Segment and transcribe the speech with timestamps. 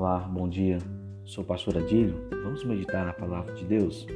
[0.00, 0.78] bom dia.
[1.26, 2.14] Sou o pastor Adílio.
[2.42, 4.06] Vamos meditar na palavra de Deus?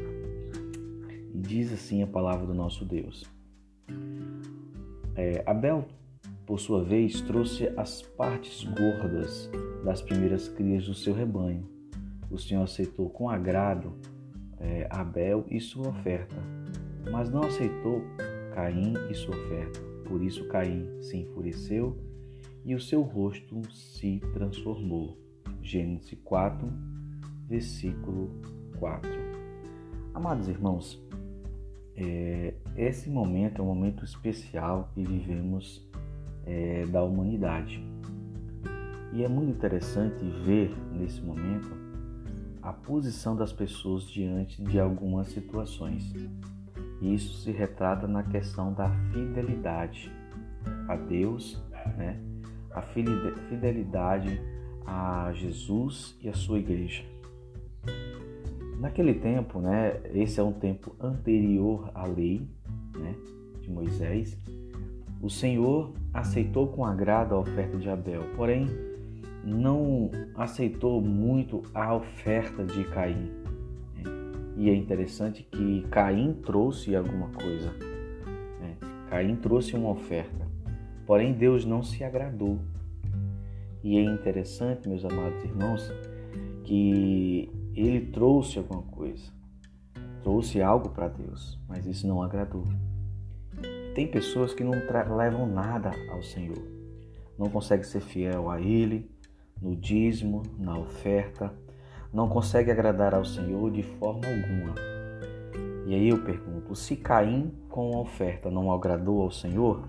[1.34, 3.30] E diz assim a palavra do nosso Deus.
[5.14, 5.84] É, Abel,
[6.46, 9.50] por sua vez, trouxe as partes gordas
[9.84, 11.68] das primeiras crias do seu rebanho.
[12.30, 13.92] O Senhor aceitou com agrado
[14.58, 16.36] é, Abel e sua oferta,
[17.12, 18.00] mas não aceitou
[18.54, 19.80] Caim e sua oferta.
[20.08, 21.94] Por isso Caim se enfureceu
[22.64, 25.23] e o seu rosto se transformou.
[25.64, 26.70] Gênesis 4,
[27.48, 28.30] versículo
[28.78, 29.10] 4.
[30.12, 31.02] Amados irmãos,
[31.96, 35.82] é, esse momento é um momento especial que vivemos
[36.44, 37.82] é, da humanidade.
[39.14, 41.70] E é muito interessante ver nesse momento
[42.60, 46.12] a posição das pessoas diante de algumas situações.
[47.00, 50.12] Isso se retrata na questão da fidelidade
[50.88, 51.62] a Deus,
[51.96, 52.20] né?
[52.70, 54.40] a fidelidade
[54.86, 57.02] a Jesus e a sua igreja.
[58.78, 62.46] Naquele tempo, né, esse é um tempo anterior à lei
[62.96, 63.14] né,
[63.60, 64.38] de Moisés,
[65.22, 68.68] o Senhor aceitou com agrado a oferta de Abel, porém
[69.42, 73.30] não aceitou muito a oferta de Caim.
[73.96, 74.02] Né?
[74.56, 77.70] E é interessante que Caim trouxe alguma coisa.
[78.60, 78.76] Né?
[79.08, 80.44] Caim trouxe uma oferta.
[81.06, 82.58] Porém, Deus não se agradou.
[83.84, 85.92] E é interessante, meus amados irmãos,
[86.64, 89.30] que ele trouxe alguma coisa,
[90.22, 92.64] trouxe algo para Deus, mas isso não agradou.
[93.94, 94.72] Tem pessoas que não
[95.14, 96.66] levam nada ao Senhor,
[97.38, 99.10] não conseguem ser fiel a Ele
[99.60, 101.52] no dízimo, na oferta,
[102.10, 104.74] não consegue agradar ao Senhor de forma alguma.
[105.86, 109.86] E aí eu pergunto: se Caim com a oferta não agradou ao Senhor,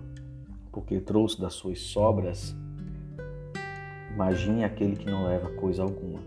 [0.70, 2.54] porque trouxe das suas sobras,
[4.16, 6.20] imagine aquele que não leva coisa alguma.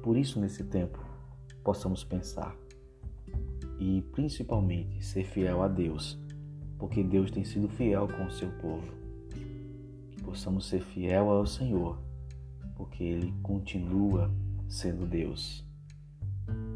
[0.00, 1.04] Por isso, nesse tempo,
[1.64, 2.56] possamos pensar
[3.80, 6.16] e principalmente ser fiel a Deus,
[6.78, 8.86] porque Deus tem sido fiel com o seu povo.
[10.12, 11.98] Que possamos ser fiel ao Senhor,
[12.76, 14.30] porque Ele continua
[14.68, 15.66] sendo Deus.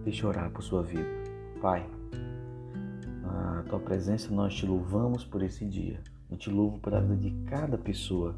[0.03, 1.07] Deixa eu orar por sua vida.
[1.61, 1.89] Pai,
[3.23, 6.01] a tua presença nós te louvamos por esse dia.
[6.29, 8.37] Eu te louvo pela vida de cada pessoa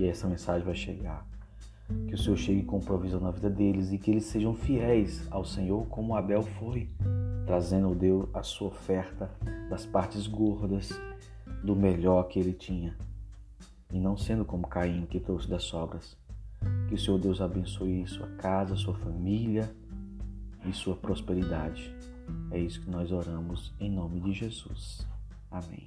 [0.00, 1.26] que essa mensagem vai chegar.
[2.08, 5.44] Que o Senhor chegue com provisão na vida deles e que eles sejam fiéis ao
[5.44, 6.88] Senhor como Abel foi,
[7.44, 9.30] trazendo Deus a sua oferta
[9.68, 10.88] das partes gordas,
[11.62, 12.96] do melhor que ele tinha,
[13.92, 16.16] e não sendo como Caim que trouxe das sobras.
[16.88, 19.70] Que o Senhor Deus abençoe sua casa, sua família
[20.64, 21.94] e sua prosperidade.
[22.50, 25.06] É isso que nós oramos em nome de Jesus.
[25.50, 25.86] Amém.